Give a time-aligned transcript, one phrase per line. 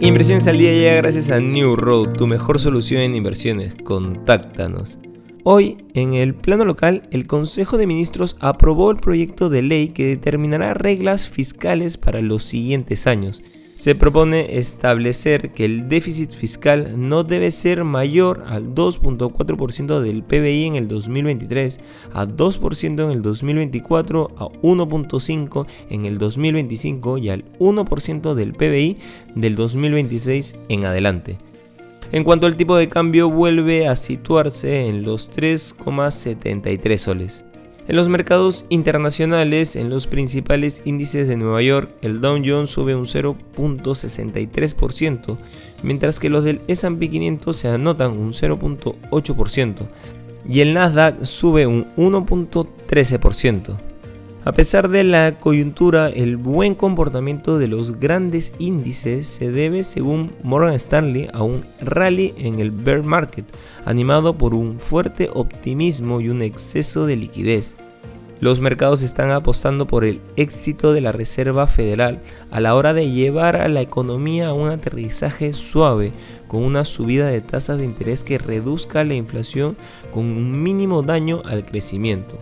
[0.00, 3.74] Inversiones al día llega gracias a New Road, tu mejor solución en inversiones.
[3.74, 5.00] Contáctanos.
[5.42, 10.06] Hoy, en el plano local, el Consejo de Ministros aprobó el proyecto de ley que
[10.06, 13.42] determinará reglas fiscales para los siguientes años
[13.78, 20.64] se propone establecer que el déficit fiscal no debe ser mayor al 2.4% del PBI
[20.64, 21.78] en el 2023,
[22.12, 28.96] a 2% en el 2024, a 1.5% en el 2025 y al 1% del PBI
[29.36, 31.38] del 2026 en adelante.
[32.10, 37.44] En cuanto al tipo de cambio, vuelve a situarse en los 3,73 soles.
[37.88, 42.94] En los mercados internacionales, en los principales índices de Nueva York, el Dow Jones sube
[42.94, 45.38] un 0.63%,
[45.82, 49.86] mientras que los del S&P 500 se anotan un 0.8%
[50.46, 53.87] y el Nasdaq sube un 1.13%.
[54.48, 60.32] A pesar de la coyuntura, el buen comportamiento de los grandes índices se debe, según
[60.42, 63.44] Morgan Stanley, a un rally en el bear market,
[63.84, 67.76] animado por un fuerte optimismo y un exceso de liquidez.
[68.40, 73.10] Los mercados están apostando por el éxito de la Reserva Federal a la hora de
[73.10, 76.12] llevar a la economía a un aterrizaje suave
[76.46, 79.76] con una subida de tasas de interés que reduzca la inflación
[80.10, 82.38] con un mínimo daño al crecimiento.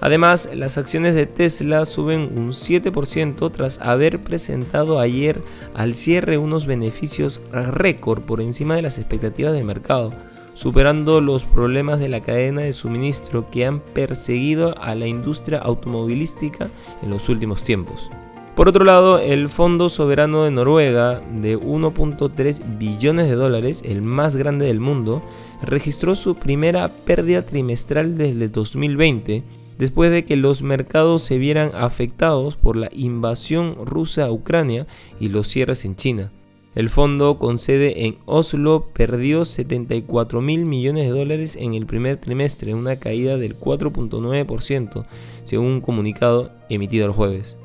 [0.00, 5.40] Además, las acciones de Tesla suben un 7% tras haber presentado ayer
[5.74, 10.12] al cierre unos beneficios récord por encima de las expectativas de mercado,
[10.54, 16.68] superando los problemas de la cadena de suministro que han perseguido a la industria automovilística
[17.02, 18.10] en los últimos tiempos.
[18.54, 24.34] Por otro lado, el Fondo Soberano de Noruega, de 1.3 billones de dólares, el más
[24.34, 25.22] grande del mundo,
[25.62, 29.42] registró su primera pérdida trimestral desde 2020
[29.78, 34.86] después de que los mercados se vieran afectados por la invasión rusa a Ucrania
[35.20, 36.32] y los cierres en China.
[36.76, 42.18] El fondo con sede en Oslo perdió 74 mil millones de dólares en el primer
[42.18, 45.06] trimestre, una caída del 4.9%,
[45.42, 47.56] según un comunicado emitido el jueves.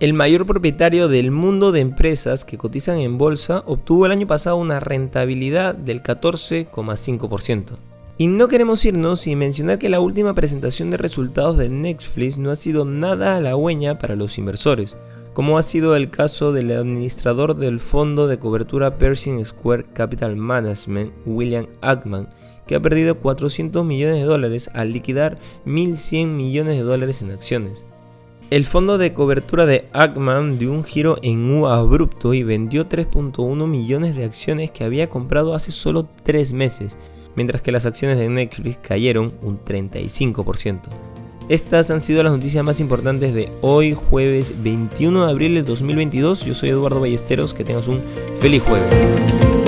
[0.00, 4.56] El mayor propietario del mundo de empresas que cotizan en bolsa obtuvo el año pasado
[4.56, 7.76] una rentabilidad del 14,5%.
[8.18, 12.50] Y no queremos irnos sin mencionar que la última presentación de resultados de Netflix no
[12.50, 14.96] ha sido nada halagüeña para los inversores,
[15.34, 21.12] como ha sido el caso del administrador del fondo de cobertura Pershing Square Capital Management,
[21.26, 22.30] William Ackman,
[22.66, 27.84] que ha perdido 400 millones de dólares al liquidar 1.100 millones de dólares en acciones.
[28.48, 33.66] El fondo de cobertura de Ackman dio un giro en U abrupto y vendió 3.1
[33.66, 36.96] millones de acciones que había comprado hace solo 3 meses,
[37.36, 40.80] mientras que las acciones de Netflix cayeron un 35%.
[41.48, 46.44] Estas han sido las noticias más importantes de hoy, jueves 21 de abril del 2022.
[46.44, 48.00] Yo soy Eduardo Ballesteros, que tengas un
[48.40, 49.65] feliz jueves.